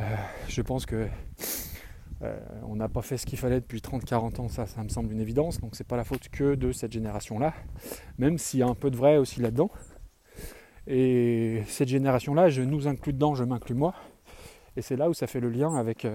Euh, 0.00 0.16
je 0.48 0.62
pense 0.62 0.84
que 0.84 1.08
on 2.66 2.74
n'a 2.74 2.88
pas 2.88 3.02
fait 3.02 3.16
ce 3.16 3.24
qu'il 3.24 3.38
fallait 3.38 3.60
depuis 3.60 3.78
30-40 3.78 4.40
ans, 4.40 4.48
ça, 4.48 4.66
ça 4.66 4.82
me 4.82 4.88
semble 4.88 5.12
une 5.12 5.20
évidence. 5.20 5.60
Donc 5.60 5.76
c'est 5.76 5.86
pas 5.86 5.96
la 5.96 6.02
faute 6.02 6.28
que 6.28 6.56
de 6.56 6.72
cette 6.72 6.90
génération-là, 6.90 7.54
même 8.18 8.38
s'il 8.38 8.58
y 8.58 8.64
a 8.64 8.66
un 8.66 8.74
peu 8.74 8.90
de 8.90 8.96
vrai 8.96 9.18
aussi 9.18 9.40
là-dedans. 9.40 9.70
Et 10.88 11.62
cette 11.68 11.86
génération-là, 11.86 12.48
je 12.48 12.62
nous 12.62 12.88
inclus 12.88 13.12
dedans, 13.12 13.36
je 13.36 13.44
m'inclus 13.44 13.76
moi. 13.76 13.94
Et 14.76 14.82
c'est 14.82 14.96
là 14.96 15.08
où 15.08 15.14
ça 15.14 15.28
fait 15.28 15.38
le 15.38 15.48
lien 15.48 15.76
avec 15.76 16.08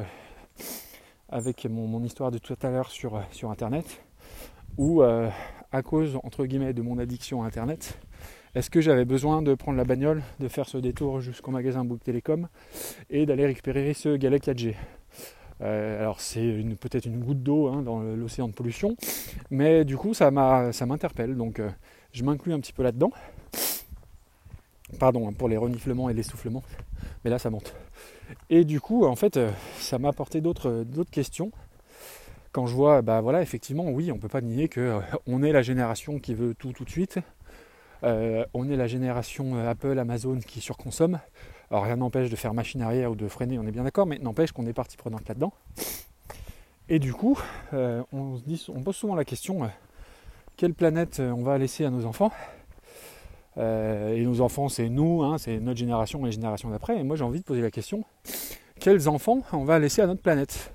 avec 1.29 1.65
mon, 1.65 2.03
histoire 2.03 2.31
de 2.31 2.38
tout 2.38 2.57
à 2.62 2.69
l'heure 2.69 2.91
sur, 2.91 3.24
sur 3.31 3.50
Internet, 3.50 4.03
où 4.77 5.01
à 5.01 5.81
cause, 5.83 6.19
entre 6.24 6.45
guillemets, 6.45 6.74
de 6.74 6.81
mon 6.81 7.00
addiction 7.00 7.43
à 7.43 7.48
Internet, 7.48 7.98
est-ce 8.55 8.69
que 8.69 8.81
j'avais 8.81 9.05
besoin 9.05 9.41
de 9.41 9.55
prendre 9.55 9.77
la 9.77 9.83
bagnole, 9.83 10.22
de 10.39 10.48
faire 10.48 10.67
ce 10.67 10.77
détour 10.77 11.22
jusqu'au 11.22 11.51
magasin 11.51 11.83
Bouygues 11.83 12.03
Télécom 12.03 12.48
et 13.10 13.25
d'aller 13.25 13.45
récupérer 13.45 13.93
ce 13.93 14.15
galet 14.15 14.38
4G 14.38 14.75
euh, 15.62 16.00
alors 16.00 16.19
c'est 16.19 16.51
peut-être 16.79 17.05
une 17.05 17.19
goutte 17.19 17.41
d'eau 17.41 17.67
hein, 17.67 17.83
dans 17.83 18.01
l'océan 18.01 18.48
de 18.48 18.53
pollution, 18.53 18.98
mais 19.50 19.86
du 19.86 19.95
coup 19.95 20.13
ça 20.13 20.29
m'interpelle, 20.31 21.38
donc 21.38 21.60
euh, 21.60 21.69
je 22.12 22.24
m'inclus 22.24 22.53
un 22.53 22.60
petit 22.60 22.74
peu 22.74 22.83
là-dedans. 22.83 23.12
Pardon 25.00 25.27
hein, 25.27 25.33
pour 25.33 25.48
les 25.48 25.55
reniflements 25.55 26.10
et 26.10 26.13
l'essoufflement, 26.13 26.63
mais 27.24 27.29
là 27.29 27.39
ça 27.39 27.50
monte. 27.50 27.74
Et 28.50 28.65
du 28.65 28.81
coup, 28.81 29.05
en 29.05 29.15
fait, 29.15 29.38
euh, 29.38 29.51
ça 29.77 30.00
m'a 30.00 30.10
apporté 30.10 30.41
d'autres 30.41 30.83
questions. 31.12 31.51
Quand 32.51 32.67
je 32.67 32.75
vois, 32.75 33.01
bah 33.01 33.22
voilà, 33.22 33.41
effectivement, 33.41 33.89
oui, 33.89 34.12
on 34.12 34.15
ne 34.15 34.19
peut 34.19 34.27
pas 34.27 34.41
nier 34.41 34.69
qu'on 34.69 35.43
est 35.43 35.51
la 35.51 35.62
génération 35.62 36.19
qui 36.19 36.33
veut 36.36 36.53
tout 36.53 36.72
tout 36.72 36.83
de 36.83 36.89
suite. 36.89 37.19
Euh, 38.03 38.45
on 38.53 38.69
est 38.69 38.75
la 38.75 38.88
génération 38.88 39.57
Apple, 39.67 39.98
Amazon 39.98 40.39
qui 40.39 40.62
surconsomme. 40.62 41.19
Alors 41.72 41.83
rien 41.83 41.95
n'empêche 41.95 42.29
de 42.29 42.36
faire 42.36 42.53
machine 42.53 42.81
arrière 42.81 43.12
ou 43.12 43.15
de 43.15 43.27
freiner, 43.27 43.57
on 43.57 43.65
est 43.65 43.72
bien 43.72 43.83
d'accord, 43.83 44.05
mais 44.05 44.19
n'empêche 44.19 44.51
qu'on 44.51 44.65
est 44.67 44.74
partie 44.74 44.98
prenante 44.98 45.27
là-dedans. 45.27 45.53
Et 46.89 47.00
du 47.00 47.13
coup, 47.13 47.39
on, 47.72 48.38
se 48.38 48.72
pose 48.72 48.95
souvent 48.95 49.15
la 49.15 49.25
question 49.25 49.69
quelle 50.57 50.74
planète 50.74 51.19
on 51.19 51.41
va 51.41 51.57
laisser 51.57 51.86
à 51.86 51.89
nos 51.89 52.05
enfants? 52.05 52.31
Et 53.57 54.24
nos 54.25 54.41
enfants, 54.41 54.67
c'est 54.67 54.89
nous, 54.89 55.24
hein, 55.24 55.38
c'est 55.38 55.60
notre 55.60 55.79
génération 55.79 56.22
et 56.24 56.25
les 56.25 56.31
générations 56.33 56.69
d'après. 56.69 57.00
Et 57.00 57.03
moi, 57.03 57.15
j'ai 57.15 57.24
envie 57.24 57.39
de 57.39 57.45
poser 57.45 57.62
la 57.62 57.72
question 57.72 58.03
quels 58.79 59.07
enfants 59.07 59.43
on 59.53 59.63
va 59.63 59.79
laisser 59.79 60.01
à 60.01 60.07
notre 60.07 60.22
planète? 60.22 60.74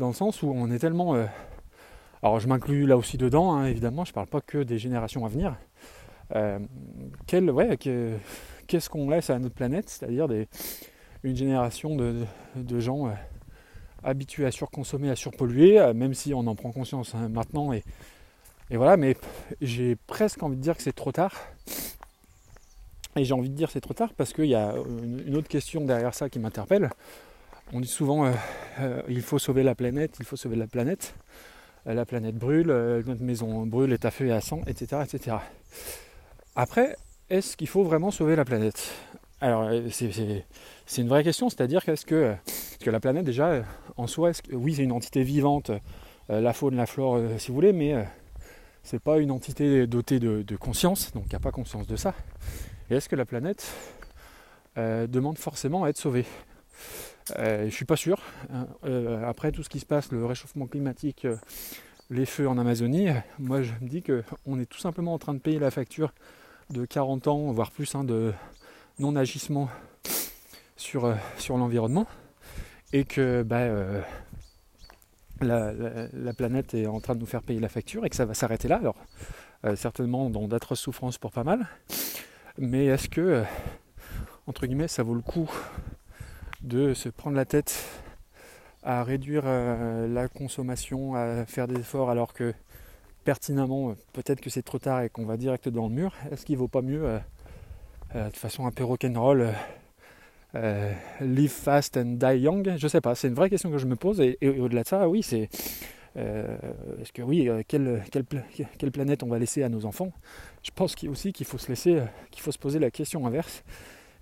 Dans 0.00 0.08
le 0.08 0.14
sens 0.14 0.42
où 0.42 0.48
on 0.48 0.70
est 0.70 0.80
tellement 0.80 1.14
alors 2.22 2.40
je 2.40 2.48
m'inclus 2.48 2.86
là 2.86 2.96
aussi 2.96 3.18
dedans, 3.18 3.54
hein, 3.54 3.66
évidemment, 3.66 4.04
je 4.04 4.10
ne 4.10 4.14
parle 4.14 4.26
pas 4.26 4.40
que 4.40 4.58
des 4.58 4.78
générations 4.78 5.24
à 5.24 5.28
venir. 5.28 5.54
Euh, 6.34 6.58
qu'est-ce 7.26 8.90
qu'on 8.90 9.08
laisse 9.10 9.30
à 9.30 9.38
notre 9.38 9.54
planète, 9.54 9.88
c'est-à-dire 9.88 10.28
une 11.22 11.36
génération 11.36 11.96
de, 11.96 12.26
gens 12.80 13.08
euh, 13.08 13.12
habitués 14.02 14.46
à 14.46 14.50
surconsommer, 14.50 15.10
à 15.10 15.16
surpolluer, 15.16 15.78
euh, 15.78 15.94
même 15.94 16.14
si 16.14 16.34
on 16.34 16.46
en 16.46 16.54
prend 16.54 16.72
conscience 16.72 17.14
hein, 17.14 17.28
maintenant. 17.28 17.72
Et, 17.72 17.82
voilà, 18.70 18.96
mais 18.96 19.16
j'ai 19.60 19.94
presque 19.94 20.42
envie 20.42 20.56
de 20.56 20.62
dire 20.62 20.76
que 20.76 20.82
c'est 20.82 20.94
trop 20.94 21.12
tard. 21.12 21.32
Et 23.14 23.24
j'ai 23.24 23.32
envie 23.32 23.48
de 23.48 23.54
dire 23.54 23.68
que 23.68 23.72
c'est 23.72 23.80
trop 23.80 23.94
tard 23.94 24.12
parce 24.14 24.32
qu'il 24.32 24.46
y 24.46 24.54
a 24.54 24.74
une, 25.02 25.36
autre 25.36 25.48
question 25.48 25.84
derrière 25.84 26.14
ça 26.14 26.28
qui 26.28 26.38
m'interpelle. 26.38 26.90
On 27.72 27.80
dit 27.80 27.88
souvent 27.88 28.30
il 29.08 29.22
faut 29.22 29.38
sauver 29.38 29.62
la 29.62 29.74
planète, 29.74 30.16
il 30.18 30.26
faut 30.26 30.36
sauver 30.36 30.56
la 30.56 30.66
planète. 30.66 31.14
La 31.86 32.04
planète 32.04 32.34
brûle, 32.34 32.66
notre 33.06 33.22
maison 33.22 33.64
brûle, 33.64 33.92
est 33.92 34.04
à 34.04 34.10
feu 34.10 34.26
et 34.26 34.32
à 34.32 34.40
sang, 34.40 34.60
etc. 34.66 35.02
etc. 35.04 35.36
Après, 36.56 36.96
est-ce 37.30 37.56
qu'il 37.56 37.68
faut 37.68 37.84
vraiment 37.84 38.10
sauver 38.10 38.34
la 38.34 38.44
planète? 38.44 38.92
Alors, 39.40 39.64
euh, 39.64 39.88
c'est 39.90 41.02
une 41.02 41.08
vraie 41.08 41.22
question, 41.22 41.50
c'est-à-dire 41.50 41.84
qu'est-ce 41.84 42.06
que, 42.06 42.34
la 42.86 43.00
planète, 43.00 43.24
déjà, 43.24 43.62
en 43.96 44.06
soi, 44.06 44.32
oui, 44.52 44.74
c'est 44.74 44.82
une 44.82 44.92
entité 44.92 45.22
vivante, 45.22 45.70
la 46.28 46.52
faune, 46.52 46.76
la 46.76 46.86
flore, 46.86 47.20
si 47.38 47.48
vous 47.48 47.54
voulez, 47.54 47.72
mais 47.72 48.06
c'est 48.82 49.00
pas 49.00 49.18
une 49.18 49.30
entité 49.30 49.86
dotée 49.86 50.18
de, 50.18 50.56
conscience, 50.56 51.12
donc 51.12 51.24
il 51.26 51.30
n'y 51.30 51.36
a 51.36 51.40
pas 51.40 51.50
conscience 51.50 51.86
de 51.86 51.96
ça. 51.96 52.14
Et 52.90 52.94
est-ce 52.94 53.08
que 53.08 53.16
la 53.16 53.26
planète 53.26 53.66
demande 54.76 55.38
forcément 55.38 55.84
à 55.84 55.88
être 55.90 55.98
sauvée? 55.98 56.24
Euh, 57.38 57.64
je 57.64 57.74
suis 57.74 57.84
pas 57.84 57.96
sûr. 57.96 58.20
Hein. 58.52 58.66
Euh, 58.84 59.28
après 59.28 59.52
tout 59.52 59.62
ce 59.62 59.68
qui 59.68 59.80
se 59.80 59.86
passe, 59.86 60.12
le 60.12 60.24
réchauffement 60.24 60.66
climatique, 60.66 61.24
euh, 61.24 61.36
les 62.10 62.26
feux 62.26 62.48
en 62.48 62.56
Amazonie, 62.58 63.08
moi 63.38 63.62
je 63.62 63.72
me 63.80 63.88
dis 63.88 64.02
qu'on 64.02 64.60
est 64.60 64.66
tout 64.66 64.78
simplement 64.78 65.14
en 65.14 65.18
train 65.18 65.34
de 65.34 65.40
payer 65.40 65.58
la 65.58 65.70
facture 65.70 66.12
de 66.70 66.84
40 66.84 67.28
ans, 67.28 67.52
voire 67.52 67.70
plus, 67.70 67.94
hein, 67.94 68.04
de 68.04 68.32
non-agissement 68.98 69.68
sur, 70.76 71.14
sur 71.38 71.56
l'environnement. 71.56 72.06
Et 72.92 73.04
que 73.04 73.42
bah, 73.42 73.66
la, 75.40 76.32
planète 76.34 76.74
est 76.74 76.86
en 76.86 77.00
train 77.00 77.14
de 77.14 77.20
nous 77.20 77.26
faire 77.26 77.42
payer 77.42 77.60
la 77.60 77.68
facture 77.68 78.04
et 78.04 78.10
que 78.10 78.16
ça 78.16 78.24
va 78.24 78.34
s'arrêter 78.34 78.68
là. 78.68 78.76
Alors, 78.76 78.96
certainement 79.74 80.30
dans 80.30 80.46
d'atroces 80.46 80.80
souffrances 80.80 81.18
pour 81.18 81.32
pas 81.32 81.44
mal. 81.44 81.66
Mais 82.58 82.86
est-ce 82.86 83.08
que, 83.08 83.42
entre 84.46 84.66
guillemets, 84.66 84.88
ça 84.88 85.02
vaut 85.02 85.14
le 85.14 85.20
coup 85.20 85.50
de 86.62 86.94
se 86.94 87.08
prendre 87.08 87.36
la 87.36 87.44
tête 87.44 87.84
à 88.82 89.02
réduire 89.02 89.42
euh, 89.44 90.06
la 90.06 90.28
consommation, 90.28 91.16
à 91.16 91.44
faire 91.44 91.66
des 91.66 91.80
efforts 91.80 92.08
alors 92.08 92.32
que 92.32 92.54
pertinemment 93.26 93.94
peut-être 94.12 94.40
que 94.40 94.48
c'est 94.48 94.62
trop 94.62 94.78
tard 94.78 95.02
et 95.02 95.10
qu'on 95.10 95.26
va 95.26 95.36
direct 95.36 95.68
dans 95.68 95.88
le 95.88 95.94
mur, 95.94 96.14
est-ce 96.30 96.46
qu'il 96.46 96.56
vaut 96.56 96.68
pas 96.68 96.80
mieux 96.80 97.04
euh, 97.04 97.18
euh, 98.14 98.30
de 98.30 98.36
façon 98.36 98.66
un 98.66 98.70
peu 98.70 98.84
rock'n'roll 98.84 99.52
live 101.20 101.50
fast 101.50 101.98
and 101.98 102.16
die 102.16 102.38
young? 102.38 102.76
Je 102.78 102.88
sais 102.88 103.02
pas, 103.02 103.14
c'est 103.14 103.28
une 103.28 103.34
vraie 103.34 103.50
question 103.50 103.70
que 103.70 103.78
je 103.78 103.86
me 103.86 103.96
pose 103.96 104.20
et, 104.20 104.38
au-delà 104.58 104.84
de 104.84 104.88
ça, 104.88 105.08
oui, 105.08 105.22
c'est 105.22 105.50
est-ce 106.14 107.12
que 107.12 107.20
oui, 107.20 107.50
quelle, 107.68 108.90
planète 108.90 109.22
on 109.22 109.26
va 109.26 109.38
laisser 109.38 109.62
à 109.62 109.68
nos 109.68 109.84
enfants? 109.84 110.12
Je 110.62 110.70
pense 110.74 110.94
aussi 111.06 111.34
qu'il 111.34 111.44
faut 111.44 111.58
se 111.58 112.06
faut 112.38 112.52
se 112.52 112.58
poser 112.58 112.78
la 112.78 112.90
question 112.90 113.26
inverse 113.26 113.62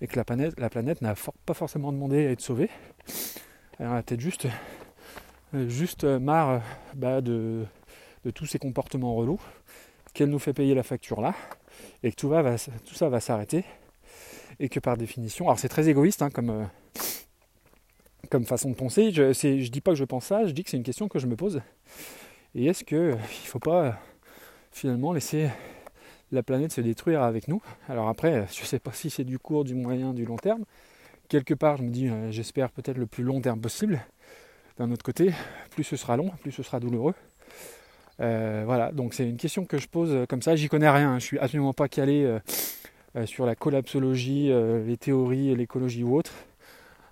et 0.01 0.07
que 0.07 0.17
la 0.17 0.25
planète, 0.25 0.59
la 0.59 0.71
planète 0.71 1.03
n'a 1.03 1.15
pas 1.47 1.55
forcément 1.55 1.93
demandé 1.93 2.27
à 2.27 2.31
être 2.31 2.41
sauvée. 2.41 2.71
Elle 3.79 3.87
a 3.87 4.03
peut-être 4.03 4.21
juste, 4.21 4.47
euh, 5.55 5.69
juste 5.69 6.05
marre 6.05 6.51
euh, 6.51 6.59
bah, 6.95 7.21
de, 7.21 7.65
tous 8.31 8.47
ces 8.47 8.59
comportements 8.59 9.15
relous, 9.15 9.41
qu'elle 10.13 10.31
nous 10.31 10.39
fait 10.39 10.53
payer 10.53 10.75
la 10.75 10.83
facture 10.83 11.21
là, 11.21 11.35
et 12.03 12.13
que 12.13 12.17
tout 12.17 12.95
ça 12.95 13.09
va 13.09 13.21
s'arrêter, 13.21 13.65
et 14.61 14.69
que 14.69 14.81
par 14.81 14.97
définition, 14.97 15.47
alors 15.47 15.59
c'est 15.59 15.69
très 15.69 15.89
égoïste 15.89 16.23
hein, 16.23 16.31
comme, 16.31 16.51
euh, 16.51 16.65
comme 18.31 18.45
façon 18.45 18.71
de 18.71 18.75
penser, 18.75 19.11
je 19.11 19.23
ne 19.23 19.69
dis 19.69 19.81
pas 19.81 19.93
que 19.93 19.97
je 19.97 20.05
pense 20.05 20.27
ça, 20.27 20.47
je 20.47 20.53
dis 20.53 20.65
que 20.65 20.71
c'est 20.71 20.77
une 20.77 20.85
question 20.85 21.09
que 21.09 21.19
je 21.19 21.27
me 21.27 21.37
pose. 21.37 21.61
Et 22.55 22.67
est-ce 22.67 22.85
qu'il 22.85 22.99
ne 22.99 23.17
faut 23.17 23.59
pas 23.59 23.99
finalement 24.71 25.13
laisser 25.13 25.51
la 26.31 26.43
planète 26.43 26.73
se 26.73 26.81
détruire 26.81 27.23
avec 27.23 27.49
nous? 27.49 27.63
Alors 27.89 28.09
après, 28.09 28.47
je 28.53 28.61
ne 28.61 28.67
sais 28.67 28.79
pas 28.79 28.93
si 28.93 29.11
c'est 29.11 29.25
du 29.25 29.39
court, 29.39 29.65
du 29.65 29.75
moyen, 29.75 30.15
du 30.15 30.25
long 30.25 30.37
terme. 30.37 30.65
Quelque 31.29 31.55
part, 31.55 31.79
je 31.79 31.83
me 31.83 31.91
dis, 31.91 32.09
euh, 32.09 32.31
j'espère 32.31 32.71
peut-être 32.71 32.99
le 32.99 33.07
plus 33.07 33.25
long 33.25 33.41
terme 33.41 33.61
possible. 33.61 34.05
D'un 34.77 34.91
autre 34.91 35.05
côté, 35.05 35.33
plus 35.71 35.85
ce 35.85 35.97
sera 35.97 36.17
long, 36.17 36.31
plus 36.43 36.53
ce 36.53 36.63
sera 36.63 36.81
douloureux. 36.81 37.15
Euh, 38.21 38.63
voilà, 38.65 38.93
donc 38.93 39.15
c'est 39.15 39.29
une 39.29 39.37
question 39.37 39.65
que 39.65 39.79
je 39.79 39.89
pose 39.89 40.11
euh, 40.13 40.27
comme 40.27 40.43
ça. 40.43 40.57
J'y 40.57 40.69
connais 40.69 40.89
rien, 40.89 41.19
je 41.19 41.25
suis 41.25 41.39
absolument 41.39 41.73
pas 41.73 41.89
calé 41.89 42.39
sur 43.27 43.47
la 43.47 43.55
collapsologie, 43.55 44.53
les 44.87 44.97
théories 44.97 45.55
l'écologie 45.55 46.03
ou 46.03 46.17
autre. 46.17 46.33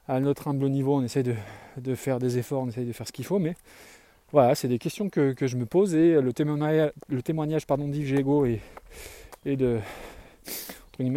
À 0.09 0.19
notre 0.19 0.49
humble 0.49 0.69
niveau, 0.69 0.97
on 0.97 1.03
essaie 1.03 1.23
de, 1.23 1.95
faire 1.95 2.19
des 2.19 2.39
efforts, 2.39 2.63
on 2.63 2.69
essaie 2.69 2.85
de 2.85 2.93
faire 2.93 3.07
ce 3.07 3.13
qu'il 3.13 3.25
faut, 3.25 3.39
mais 3.39 3.55
voilà, 4.33 4.57
c'est 4.57 4.67
des 4.67 4.79
questions 4.79 5.09
que, 5.09 5.35
je 5.41 5.57
me 5.57 5.65
pose 5.65 5.95
et 5.95 6.21
le 6.21 6.33
témoignage, 6.33 6.91
le 7.09 7.23
témoignage 7.23 7.67
pardon, 7.67 7.87
d'Yves 7.87 8.09
Gégo 8.09 8.45
et 8.47 8.61
de 9.47 9.79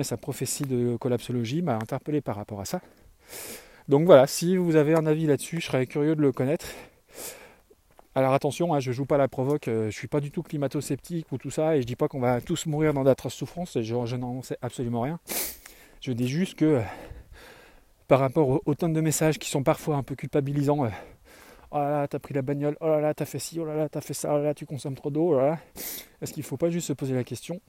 sa 0.03 0.17
prophétie 0.17 0.63
de 0.63 0.97
collapsologie 0.97 1.61
m'a 1.61 1.75
interpellé 1.75 2.21
par 2.21 2.35
rapport 2.35 2.61
à 2.61 2.65
ça. 2.65 2.81
Donc 3.87 4.05
voilà, 4.05 4.25
si 4.25 4.57
vous 4.57 4.75
avez 4.75 4.95
un 4.95 5.05
avis 5.05 5.27
là-dessus, 5.27 5.61
je 5.61 5.67
serais 5.67 5.85
curieux 5.85 6.15
de 6.15 6.21
le 6.21 6.31
connaître. 6.31 6.65
Alors 8.17 8.33
attention, 8.33 8.73
hein, 8.73 8.79
je 8.79 8.93
joue 8.93 9.05
pas 9.05 9.17
la 9.17 9.27
provoque, 9.27 9.67
euh, 9.67 9.91
je 9.91 9.97
suis 9.97 10.07
pas 10.07 10.21
du 10.21 10.31
tout 10.31 10.41
climato-sceptique 10.41 11.29
ou 11.33 11.37
tout 11.37 11.51
ça, 11.51 11.75
et 11.75 11.81
je 11.81 11.85
dis 11.85 11.97
pas 11.97 12.07
qu'on 12.07 12.21
va 12.21 12.39
tous 12.39 12.65
mourir 12.65 12.93
dans 12.93 13.03
d'atroces 13.03 13.33
souffrances, 13.33 13.77
je, 13.81 14.15
n'en 14.15 14.41
sais 14.41 14.57
absolument 14.61 15.01
rien. 15.01 15.19
Je 15.99 16.13
dis 16.13 16.29
juste 16.29 16.55
que 16.55 16.81
par 18.07 18.21
rapport 18.21 18.61
aux, 18.65 18.75
tonnes 18.75 18.93
de 18.93 19.01
messages 19.01 19.37
qui 19.37 19.49
sont 19.49 19.63
parfois 19.63 19.97
un 19.97 20.03
peu 20.03 20.15
culpabilisants, 20.15 20.85
euh, 20.85 20.89
oh 21.71 21.77
là 21.77 21.91
là, 21.91 22.07
t'as 22.07 22.19
pris 22.19 22.33
la 22.33 22.41
bagnole, 22.41 22.77
oh 22.79 22.87
là 22.87 23.01
là, 23.01 23.13
t'as 23.13 23.25
fait 23.25 23.39
ci, 23.39 23.59
oh 23.59 23.65
là 23.65 23.75
là, 23.75 23.89
t'as 23.89 23.99
fait 23.99 24.13
ça, 24.13 24.33
oh 24.33 24.37
là 24.37 24.43
là, 24.43 24.53
tu 24.53 24.65
consommes 24.65 24.95
trop 24.95 25.09
d'eau, 25.09 25.33
oh 25.33 25.37
là 25.37 25.47
là. 25.47 25.59
Est-ce 26.21 26.31
qu'il 26.31 26.43
ne 26.43 26.47
faut 26.47 26.55
pas 26.55 26.69
juste 26.69 26.87
se 26.87 26.93
poser 26.93 27.15
la 27.15 27.25
question 27.25 27.59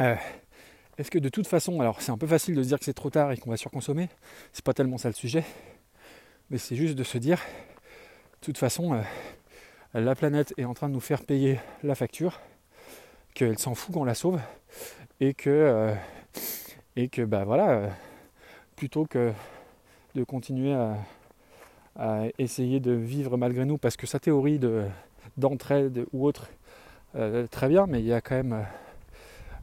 euh, 0.00 0.14
Est-ce 0.98 1.10
que 1.10 1.18
de 1.18 1.30
toute 1.30 1.48
façon, 1.48 1.80
alors 1.80 2.00
c'est 2.00 2.12
un 2.12 2.18
peu 2.18 2.28
facile 2.28 2.54
de 2.54 2.62
se 2.62 2.68
dire 2.68 2.78
que 2.78 2.84
c'est 2.84 2.94
trop 2.94 3.10
tard 3.10 3.32
et 3.32 3.36
qu'on 3.36 3.50
va 3.50 3.56
surconsommer, 3.56 4.08
c'est 4.52 4.64
pas 4.64 4.72
tellement 4.72 4.98
ça 4.98 5.08
le 5.08 5.14
sujet, 5.14 5.42
mais 6.48 6.58
c'est 6.58 6.76
juste 6.76 6.94
de 6.94 7.02
se 7.02 7.18
dire, 7.18 7.40
de 8.40 8.46
toute 8.46 8.58
façon, 8.58 8.94
euh, 8.94 9.02
la 9.94 10.14
planète 10.14 10.54
est 10.56 10.64
en 10.64 10.74
train 10.74 10.88
de 10.88 10.94
nous 10.94 11.00
faire 11.00 11.22
payer 11.22 11.58
la 11.82 11.94
facture, 11.94 12.40
qu'elle 13.34 13.58
s'en 13.58 13.74
fout 13.74 13.94
qu'on 13.94 14.04
la 14.04 14.14
sauve, 14.14 14.40
et 15.20 15.34
que, 15.34 15.50
euh, 15.50 15.94
et 16.96 17.08
que 17.08 17.22
bah 17.22 17.44
voilà, 17.44 17.90
plutôt 18.76 19.06
que 19.06 19.32
de 20.14 20.24
continuer 20.24 20.72
à, 20.72 20.96
essayer 22.38 22.78
de 22.78 22.92
vivre 22.92 23.36
malgré 23.36 23.64
nous 23.64 23.76
parce 23.76 23.96
que 23.96 24.06
sa 24.06 24.20
théorie 24.20 24.60
de, 24.60 24.84
d'entraide 25.36 26.06
ou 26.12 26.26
autre, 26.26 26.48
euh, 27.16 27.46
très 27.48 27.68
bien, 27.68 27.86
mais 27.86 28.00
il 28.00 28.06
y 28.06 28.12
a 28.12 28.20
quand 28.20 28.36
même 28.36 28.64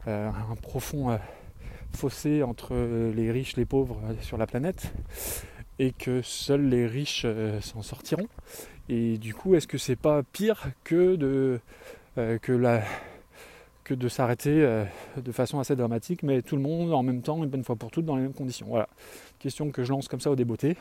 euh, 0.06 0.28
un 0.28 0.56
profond 0.56 1.10
euh, 1.10 1.16
fossé 1.94 2.42
entre 2.42 2.74
les 2.74 3.30
riches 3.30 3.54
et 3.54 3.60
les 3.60 3.64
pauvres 3.64 3.98
sur 4.20 4.36
la 4.36 4.46
planète 4.46 4.92
et 5.78 5.92
que 5.92 6.20
seuls 6.22 6.68
les 6.68 6.86
riches 6.86 7.26
s'en 7.60 7.82
sortiront. 7.82 8.28
Et 8.88 9.18
du 9.18 9.34
coup, 9.34 9.54
est-ce 9.54 9.66
que 9.66 9.78
c'est 9.78 9.96
pas 9.96 10.22
pire 10.22 10.68
que 10.84 11.16
de, 11.16 11.60
que 12.14 12.52
la, 12.52 12.82
que 13.84 13.94
de 13.94 14.08
s'arrêter 14.08 14.84
de 15.16 15.32
façon 15.32 15.58
assez 15.58 15.74
dramatique, 15.74 16.22
mais 16.22 16.42
tout 16.42 16.56
le 16.56 16.62
monde 16.62 16.94
en 16.94 17.02
même 17.02 17.22
temps, 17.22 17.42
une 17.42 17.50
bonne 17.50 17.64
fois 17.64 17.76
pour 17.76 17.90
toutes, 17.90 18.04
dans 18.04 18.16
les 18.16 18.22
mêmes 18.22 18.34
conditions 18.34 18.66
Voilà. 18.68 18.88
Question 19.38 19.70
que 19.70 19.84
je 19.84 19.90
lance 19.90 20.08
comme 20.08 20.20
ça 20.20 20.30
au 20.30 20.36
débeauté. 20.36 20.76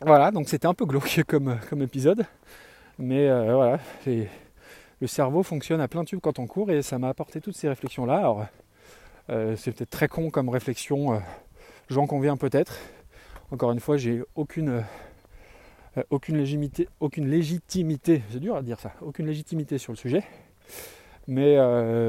Voilà, 0.00 0.30
donc 0.30 0.48
c'était 0.48 0.66
un 0.66 0.74
peu 0.74 0.84
glauque 0.84 1.22
comme, 1.26 1.58
épisode. 1.80 2.24
Mais 2.98 3.28
euh, 3.28 3.54
voilà, 3.54 3.78
le 4.06 5.06
cerveau 5.06 5.42
fonctionne 5.42 5.80
à 5.80 5.88
plein 5.88 6.04
tube 6.04 6.20
quand 6.20 6.38
on 6.38 6.46
court 6.46 6.70
et 6.70 6.82
ça 6.82 6.98
m'a 6.98 7.08
apporté 7.08 7.40
toutes 7.40 7.56
ces 7.56 7.68
réflexions-là. 7.68 8.16
Alors, 8.18 8.46
euh, 9.30 9.56
c'est 9.56 9.72
peut-être 9.72 9.90
très 9.90 10.06
con 10.06 10.30
comme 10.30 10.48
réflexion, 10.48 11.14
euh, 11.14 11.18
j'en 11.90 12.06
conviens 12.06 12.36
peut-être. 12.36 12.78
Encore 13.50 13.72
une 13.72 13.80
fois, 13.80 13.96
j'ai 13.96 14.22
aucune, 14.36 14.84
aucune, 16.10 16.36
légitimité, 16.36 16.88
aucune 17.00 17.28
légitimité, 17.28 18.22
c'est 18.30 18.40
dur 18.40 18.56
à 18.56 18.62
dire 18.62 18.80
ça, 18.80 18.92
aucune 19.00 19.26
légitimité 19.26 19.78
sur 19.78 19.92
le 19.92 19.96
sujet. 19.96 20.22
Mais 21.26 21.56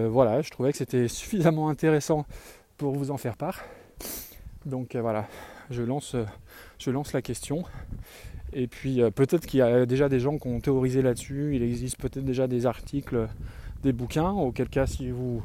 voilà, 0.07 0.41
je 0.41 0.49
trouvais 0.49 0.71
que 0.71 0.77
c'était 0.77 1.07
suffisamment 1.07 1.69
intéressant 1.69 2.25
pour 2.77 2.95
vous 2.95 3.11
en 3.11 3.17
faire 3.17 3.35
part. 3.35 3.63
Donc 4.65 4.95
voilà, 4.95 5.27
je 5.69 5.83
lance, 5.83 6.15
je 6.77 6.91
lance 6.91 7.13
la 7.13 7.21
question. 7.21 7.63
Et 8.53 8.67
puis 8.67 9.01
peut-être 9.13 9.45
qu'il 9.45 9.59
y 9.59 9.61
a 9.61 9.85
déjà 9.85 10.09
des 10.09 10.19
gens 10.19 10.37
qui 10.37 10.47
ont 10.47 10.59
théorisé 10.59 11.01
là-dessus, 11.01 11.55
il 11.55 11.63
existe 11.63 11.97
peut-être 11.97 12.25
déjà 12.25 12.47
des 12.47 12.65
articles, 12.65 13.27
des 13.83 13.93
bouquins, 13.93 14.31
auquel 14.31 14.69
cas 14.69 14.87
si 14.87 15.11
vous 15.11 15.43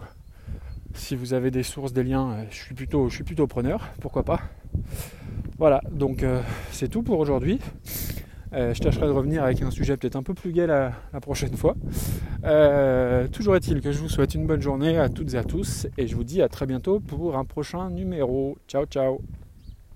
si 0.95 1.17
vous 1.17 1.35
avez 1.35 1.51
des 1.51 1.65
sources, 1.65 1.93
des 1.93 2.05
liens, 2.05 2.47
je 2.51 2.57
suis 2.57 2.75
plutôt, 2.75 3.09
je 3.09 3.17
suis 3.17 3.25
plutôt 3.25 3.49
preneur, 3.49 3.89
pourquoi 4.01 4.23
pas? 4.23 4.41
Voilà, 5.59 5.83
donc 5.91 6.25
c'est 6.71 6.89
tout 6.89 7.03
pour 7.03 7.19
aujourd'hui. 7.19 7.59
Euh, 8.55 8.73
je 8.73 8.81
tâcherai 8.81 9.07
de 9.07 9.13
revenir 9.13 9.43
avec 9.43 9.63
un 9.63 9.71
sujet 9.71 9.97
peut-être 9.97 10.17
un 10.17 10.23
peu 10.23 10.35
plus 10.35 10.53
gai 10.53 10.67
la, 10.67 10.93
prochaine 11.21 11.57
fois. 11.57 11.75
Euh, 12.45 13.27
toujours 13.29 13.57
est-il 13.57 13.81
que 13.81 13.91
je 13.91 13.99
vous 13.99 14.09
souhaite 14.09 14.35
une 14.35 14.47
bonne 14.47 14.63
journée 14.63 14.99
à 14.99 15.09
toutes 15.09 15.35
et 15.35 15.39
à 15.39 15.45
tous 15.45 15.87
et 15.99 16.07
je 16.07 16.15
vous 16.15 16.25
dis 16.25 16.43
à 16.43 16.49
très 16.49 16.67
bientôt 16.67 17.01
pour 17.01 17.37
un 17.37 17.45
prochain 17.45 17.91
numéro. 17.91 18.57
Ciao 18.69 18.85
ciao 18.87 19.21